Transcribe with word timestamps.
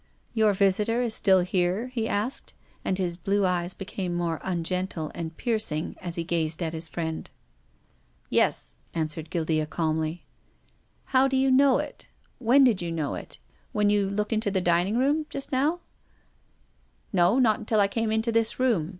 "Your 0.41 0.53
visitor 0.53 1.03
is 1.03 1.13
still 1.13 1.45
lierc?" 1.45 1.89
he 1.91 2.09
asked, 2.09 2.55
and 2.83 2.97
his 2.97 3.17
blue 3.17 3.45
eyes 3.45 3.75
became 3.75 4.19
almost 4.19 4.41
ungentle 4.43 5.11
and 5.13 5.37
piercing 5.37 5.95
as 6.01 6.15
he 6.15 6.23
gazed 6.23 6.63
at 6.63 6.73
his 6.73 6.87
friend. 6.89 7.29
302 8.29 8.35
TONGUES 8.35 8.49
OF 8.49 8.63
CONSCIENCE." 8.65 8.77
Yes," 8.95 8.99
answered 8.99 9.29
Guildea, 9.29 9.65
calmly, 9.67 10.25
How 11.05 11.27
do 11.27 11.37
you 11.37 11.51
know 11.51 11.77
it, 11.77 12.07
when 12.39 12.63
did 12.63 12.81
you 12.81 12.91
know 12.91 13.13
it— 13.13 13.37
when 13.73 13.91
you 13.91 14.09
looked 14.09 14.33
into 14.33 14.49
the 14.49 14.59
dining 14.59 14.97
room 14.97 15.27
just 15.29 15.51
now 15.51 15.71
r" 15.73 15.79
No. 17.13 17.37
Not 17.37 17.59
until 17.59 17.79
I 17.79 17.87
came 17.87 18.11
into 18.11 18.31
this 18.31 18.59
room. 18.59 18.89